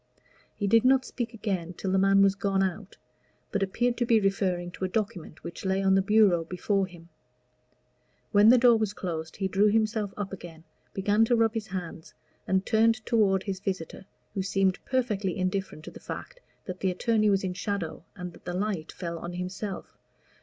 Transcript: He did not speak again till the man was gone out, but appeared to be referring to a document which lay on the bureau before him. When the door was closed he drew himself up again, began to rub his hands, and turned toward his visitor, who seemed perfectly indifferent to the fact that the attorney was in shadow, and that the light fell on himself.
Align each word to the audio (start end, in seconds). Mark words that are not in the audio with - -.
He 0.55 0.65
did 0.65 0.83
not 0.83 1.05
speak 1.05 1.31
again 1.31 1.73
till 1.73 1.91
the 1.91 1.99
man 1.99 2.23
was 2.23 2.33
gone 2.33 2.63
out, 2.63 2.97
but 3.51 3.61
appeared 3.61 3.97
to 3.97 4.05
be 4.07 4.19
referring 4.19 4.71
to 4.71 4.83
a 4.83 4.87
document 4.89 5.43
which 5.43 5.63
lay 5.63 5.83
on 5.83 5.93
the 5.93 6.01
bureau 6.01 6.43
before 6.43 6.87
him. 6.87 7.09
When 8.31 8.49
the 8.49 8.57
door 8.57 8.77
was 8.79 8.93
closed 8.95 9.35
he 9.35 9.47
drew 9.47 9.67
himself 9.67 10.11
up 10.17 10.33
again, 10.33 10.63
began 10.95 11.23
to 11.25 11.35
rub 11.35 11.53
his 11.53 11.67
hands, 11.67 12.15
and 12.47 12.65
turned 12.65 13.05
toward 13.05 13.43
his 13.43 13.59
visitor, 13.59 14.07
who 14.33 14.41
seemed 14.41 14.83
perfectly 14.85 15.37
indifferent 15.37 15.85
to 15.85 15.91
the 15.91 15.99
fact 15.99 16.39
that 16.65 16.79
the 16.79 16.89
attorney 16.89 17.29
was 17.29 17.43
in 17.43 17.53
shadow, 17.53 18.03
and 18.15 18.33
that 18.33 18.45
the 18.45 18.55
light 18.55 18.91
fell 18.91 19.19
on 19.19 19.33
himself. 19.33 19.99